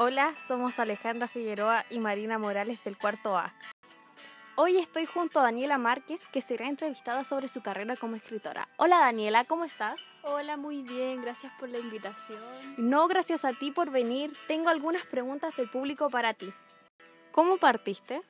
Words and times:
Hola, 0.00 0.32
somos 0.46 0.78
Alejandra 0.78 1.26
Figueroa 1.26 1.84
y 1.90 1.98
Marina 1.98 2.38
Morales 2.38 2.78
del 2.84 2.96
cuarto 2.96 3.36
A. 3.36 3.52
Hoy 4.54 4.78
estoy 4.78 5.06
junto 5.06 5.40
a 5.40 5.42
Daniela 5.42 5.76
Márquez, 5.76 6.20
que 6.32 6.40
será 6.40 6.68
entrevistada 6.68 7.24
sobre 7.24 7.48
su 7.48 7.62
carrera 7.62 7.96
como 7.96 8.14
escritora. 8.14 8.68
Hola 8.76 8.98
Daniela, 8.98 9.44
¿cómo 9.46 9.64
estás? 9.64 9.98
Hola, 10.22 10.56
muy 10.56 10.82
bien, 10.82 11.20
gracias 11.20 11.52
por 11.54 11.68
la 11.68 11.80
invitación. 11.80 12.38
No, 12.76 13.08
gracias 13.08 13.44
a 13.44 13.54
ti 13.54 13.72
por 13.72 13.90
venir. 13.90 14.36
Tengo 14.46 14.68
algunas 14.68 15.04
preguntas 15.04 15.56
del 15.56 15.68
público 15.68 16.08
para 16.10 16.32
ti. 16.32 16.52
¿Cómo 17.32 17.56
partiste? 17.56 18.22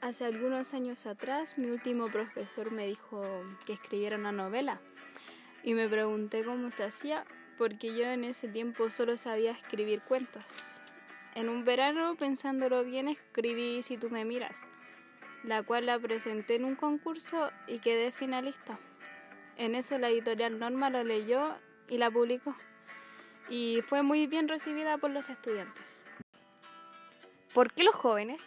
Hace 0.00 0.24
algunos 0.24 0.74
años 0.74 1.06
atrás 1.06 1.56
mi 1.56 1.70
último 1.70 2.08
profesor 2.08 2.72
me 2.72 2.84
dijo 2.84 3.22
que 3.64 3.74
escribiera 3.74 4.16
una 4.16 4.32
novela 4.32 4.80
y 5.62 5.74
me 5.74 5.88
pregunté 5.88 6.42
cómo 6.42 6.72
se 6.72 6.82
hacía 6.82 7.24
porque 7.58 7.94
yo 7.94 8.06
en 8.06 8.24
ese 8.24 8.48
tiempo 8.48 8.90
solo 8.90 9.16
sabía 9.16 9.52
escribir 9.52 10.02
cuentos. 10.02 10.75
En 11.36 11.50
un 11.50 11.66
verano, 11.66 12.14
pensándolo 12.14 12.82
bien, 12.82 13.08
escribí 13.08 13.82
Si 13.82 13.98
tú 13.98 14.08
me 14.08 14.24
miras, 14.24 14.64
la 15.44 15.62
cual 15.62 15.84
la 15.84 15.98
presenté 15.98 16.54
en 16.54 16.64
un 16.64 16.76
concurso 16.76 17.50
y 17.66 17.78
quedé 17.78 18.10
finalista. 18.10 18.78
En 19.58 19.74
eso 19.74 19.98
la 19.98 20.08
editorial 20.08 20.58
Norma 20.58 20.88
lo 20.88 21.04
leyó 21.04 21.54
y 21.90 21.98
la 21.98 22.10
publicó. 22.10 22.56
Y 23.50 23.82
fue 23.82 24.02
muy 24.02 24.26
bien 24.26 24.48
recibida 24.48 24.96
por 24.96 25.10
los 25.10 25.28
estudiantes. 25.28 26.02
¿Por 27.52 27.70
qué 27.70 27.84
los 27.84 27.94
jóvenes? 27.94 28.40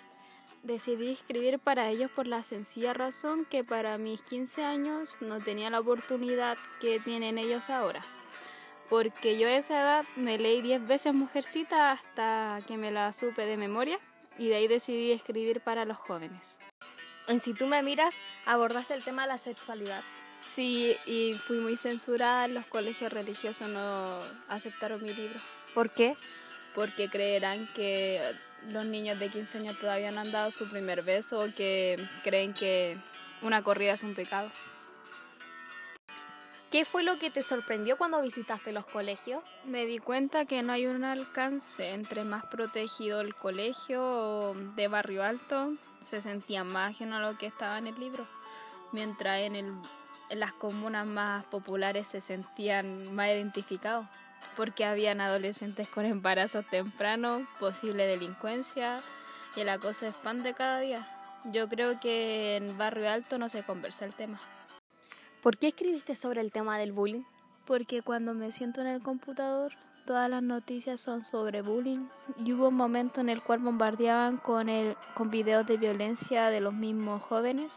Decidí 0.64 1.12
escribir 1.12 1.59
para 1.59 1.90
ellos 1.90 2.09
por 2.09 2.26
la 2.26 2.42
sencilla 2.42 2.94
razón 2.95 3.45
que 3.45 3.64
para 3.64 4.00
mis 4.00 4.23
15 4.23 4.64
años 4.64 5.16
no 5.22 5.40
tenía 5.44 5.70
la 5.70 5.80
oportunidad 5.80 6.58
que 6.81 7.00
tienen 7.00 7.38
ellos 7.38 7.70
ahora 7.70 8.03
porque 8.90 9.38
yo 9.38 9.48
a 9.48 9.56
esa 9.56 9.80
edad 9.80 10.06
me 10.16 10.38
leí 10.38 10.62
10 10.62 10.88
veces 10.88 11.14
Mujercita 11.14 11.92
hasta 11.92 12.62
que 12.68 12.78
me 12.78 12.92
la 12.92 13.14
supe 13.14 13.46
de 13.46 13.58
memoria 13.58 14.00
y 14.38 14.48
de 14.48 14.56
ahí 14.56 14.68
decidí 14.68 15.12
escribir 15.12 15.62
para 15.62 15.86
los 15.86 15.98
jóvenes. 15.98 16.58
En 17.28 17.40
Si 17.40 17.54
tú 17.54 17.68
me 17.68 17.84
miras, 17.84 18.14
abordaste 18.46 18.96
el 18.96 19.04
tema 19.04 19.23
de 19.23 19.28
la 19.30 19.38
sexualidad. 19.38 20.02
Sí, 20.42 20.96
y 21.06 21.36
fui 21.46 21.58
muy 21.58 21.78
censurada, 21.78 22.48
los 22.48 22.66
colegios 22.66 23.12
religiosos 23.12 23.68
no 23.68 24.22
aceptaron 24.48 25.03
mi 25.03 25.14
libro. 25.14 25.40
¿Por 25.74 25.92
qué? 25.92 26.16
Porque 26.74 27.09
creerán 27.09 27.68
que 27.76 28.22
los 28.68 28.86
niños 28.86 29.20
de 29.20 29.30
15 29.30 29.59
años 29.59 29.80
todavía 29.80 30.12
no 30.12 30.22
han 30.22 30.31
dado 30.31 30.52
su 30.52 30.70
primer 30.70 31.03
beso 31.03 31.42
o 31.42 31.53
que 31.53 31.98
creen 32.24 32.53
que 32.53 32.98
una 33.42 33.62
corrida 33.62 33.94
es 33.94 34.03
un 34.03 34.16
pecado. 34.16 34.52
¿Qué 36.72 36.86
fue 36.86 37.02
lo 37.02 37.17
que 37.17 37.31
te 37.31 37.42
sorprendió 37.42 37.98
cuando 37.98 38.22
visitaste 38.22 38.72
los 38.72 38.86
colegios? 38.86 39.44
Me 39.66 39.88
di 39.88 39.98
cuenta 39.98 40.45
que 40.45 40.62
no 40.62 40.72
hay 40.72 40.86
un 40.86 41.03
alcance 41.03 41.94
entre 41.94 42.23
más 42.23 42.45
protegido 42.45 43.22
el 43.22 43.34
colegio 43.34 44.53
de 44.75 44.88
barrio 44.88 45.23
alto, 45.23 45.73
se 46.02 46.22
sentía 46.22 46.64
más 46.64 46.92
ajeno 46.92 47.16
a 47.16 47.22
lo 47.22 47.40
que 47.40 47.47
estaba 47.47 47.80
en 47.80 47.88
el 47.88 48.00
libro, 48.00 48.28
mientras 48.92 49.40
en, 49.40 49.56
el, 49.56 49.73
en 50.30 50.40
las 50.40 50.53
comunas 50.53 51.08
más 51.08 51.44
populares 51.45 52.08
se 52.08 52.22
sentían 52.22 53.16
más 53.16 53.30
identificados, 53.30 54.06
porque 54.56 54.86
habían 54.86 55.22
adolescentes 55.22 55.90
con 55.90 56.06
embarazos 56.06 56.67
tempranos, 56.67 57.42
posible 57.59 58.06
delincuencia 58.06 59.02
y 59.56 59.62
el 59.62 59.70
acoso 59.70 60.06
expande 60.06 60.53
cada 60.53 60.81
día. 60.81 61.08
Yo 61.45 61.67
creo 61.67 62.00
que 62.00 62.58
en 62.58 62.78
barrio 62.78 63.09
alto 63.09 63.40
no 63.40 63.50
se 63.50 63.64
conversa 63.64 64.06
el 64.06 64.14
tema. 64.14 64.40
¿Por 65.42 65.58
qué 65.58 65.68
escribiste 65.68 66.18
sobre 66.18 66.42
el 66.42 66.52
tema 66.52 66.78
del 66.78 66.92
bullying? 66.92 67.23
Porque 67.66 68.02
cuando 68.02 68.34
me 68.34 68.52
siento 68.52 68.82
en 68.82 68.88
el 68.88 69.02
computador, 69.02 69.72
todas 70.06 70.30
las 70.30 70.44
noticias 70.44 71.00
son 71.00 71.23
sobre 71.23 71.62
bullying 71.62 72.08
y 72.44 72.52
hubo 72.52 72.68
un 72.68 72.76
momento 72.76 73.22
en 73.22 73.30
el 73.30 73.42
cual 73.42 73.59
bombardeaban 73.59 74.36
con, 74.36 74.68
el, 74.68 74.98
con 75.14 75.30
videos 75.30 75.66
de 75.66 75.78
violencia 75.78 76.50
de 76.50 76.59
los 76.59 76.73
mismos 76.73 77.23
jóvenes 77.23 77.73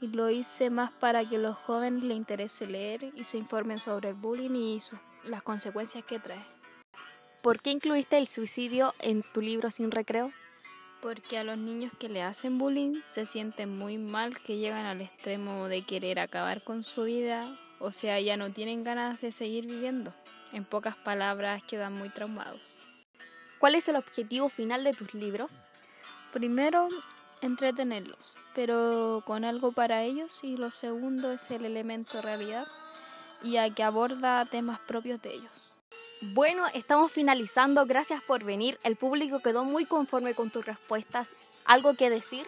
y 0.00 0.08
lo 0.08 0.30
hice 0.30 0.68
más 0.68 0.90
para 0.90 1.28
que 1.28 1.38
los 1.38 1.56
jóvenes 1.58 2.02
les 2.02 2.16
interese 2.16 2.66
leer 2.66 3.12
y 3.14 3.22
se 3.22 3.38
informen 3.38 3.78
sobre 3.78 4.08
el 4.08 4.16
bullying 4.16 4.56
y 4.56 4.78
las 5.24 5.44
consecuencias 5.44 6.04
que 6.04 6.18
trae. 6.18 6.44
¿Por 7.40 7.62
qué 7.62 7.70
incluiste 7.70 8.18
el 8.18 8.26
suicidio 8.26 8.94
en 8.98 9.22
tu 9.22 9.40
libro 9.40 9.70
Sin 9.70 9.92
Recreo? 9.92 10.32
Porque 11.00 11.38
a 11.38 11.44
los 11.44 11.58
niños 11.58 11.92
que 11.98 12.08
le 12.08 12.22
hacen 12.22 12.58
bullying 12.58 13.00
se 13.06 13.26
sienten 13.26 13.76
muy 13.76 13.98
mal, 13.98 14.38
que 14.40 14.58
llegan 14.58 14.86
al 14.86 15.00
extremo 15.00 15.68
de 15.68 15.82
querer 15.82 16.18
acabar 16.18 16.62
con 16.62 16.82
su 16.82 17.04
vida, 17.04 17.56
o 17.78 17.92
sea, 17.92 18.20
ya 18.20 18.36
no 18.36 18.52
tienen 18.52 18.84
ganas 18.84 19.20
de 19.20 19.32
seguir 19.32 19.66
viviendo. 19.66 20.12
En 20.52 20.64
pocas 20.64 20.96
palabras, 20.96 21.62
quedan 21.62 21.94
muy 21.94 22.10
traumados. 22.10 22.78
¿Cuál 23.58 23.74
es 23.74 23.88
el 23.88 23.96
objetivo 23.96 24.48
final 24.48 24.84
de 24.84 24.94
tus 24.94 25.14
libros? 25.14 25.52
Primero, 26.32 26.88
entretenerlos, 27.40 28.38
pero 28.54 29.22
con 29.26 29.44
algo 29.44 29.72
para 29.72 30.02
ellos, 30.02 30.40
y 30.42 30.56
lo 30.56 30.70
segundo 30.70 31.32
es 31.32 31.50
el 31.50 31.64
elemento 31.64 32.20
realidad, 32.20 32.66
ya 33.42 33.68
que 33.70 33.82
aborda 33.82 34.44
temas 34.46 34.78
propios 34.80 35.20
de 35.22 35.34
ellos. 35.34 35.69
Bueno, 36.22 36.66
estamos 36.74 37.10
finalizando. 37.10 37.86
Gracias 37.86 38.22
por 38.22 38.44
venir. 38.44 38.78
El 38.84 38.96
público 38.96 39.40
quedó 39.40 39.64
muy 39.64 39.86
conforme 39.86 40.34
con 40.34 40.50
tus 40.50 40.66
respuestas. 40.66 41.34
¿Algo 41.64 41.94
que 41.94 42.10
decir? 42.10 42.46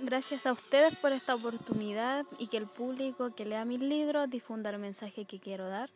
Gracias 0.00 0.44
a 0.44 0.52
ustedes 0.52 0.96
por 0.96 1.12
esta 1.12 1.34
oportunidad 1.34 2.26
y 2.36 2.48
que 2.48 2.58
el 2.58 2.66
público 2.66 3.34
que 3.34 3.46
lea 3.46 3.64
mis 3.64 3.80
libros 3.80 4.28
difunda 4.28 4.68
el 4.68 4.78
mensaje 4.78 5.24
que 5.24 5.40
quiero 5.40 5.66
dar 5.68 5.88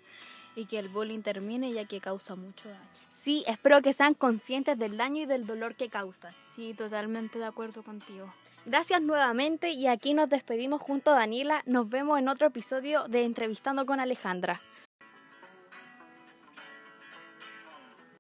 y 0.57 0.65
que 0.65 0.79
el 0.79 0.89
bullying 0.89 1.21
termine 1.21 1.73
ya 1.73 1.85
que 1.85 2.01
causa 2.01 2.37
mucho 2.37 2.71
daño. 2.71 2.81
Sí, 3.21 3.45
espero 3.47 3.83
que 3.83 3.93
sean 3.93 4.15
conscientes 4.15 4.79
del 4.79 4.97
daño 4.97 5.25
y 5.25 5.27
del 5.27 5.47
dolor 5.47 5.75
que 5.75 5.91
causa. 5.91 6.35
Sí, 6.55 6.73
totalmente 6.73 7.39
de 7.39 7.45
acuerdo 7.45 7.83
contigo. 7.83 8.33
Gracias 8.65 9.03
nuevamente 9.03 9.73
y 9.73 9.89
aquí 9.89 10.15
nos 10.15 10.31
despedimos 10.31 10.81
junto 10.81 11.11
a 11.11 11.17
Daniela. 11.17 11.63
Nos 11.67 11.87
vemos 11.87 12.19
en 12.19 12.29
otro 12.29 12.47
episodio 12.47 13.09
de 13.09 13.25
Entrevistando 13.25 13.85
con 13.85 14.01
Alejandra. 14.01 14.63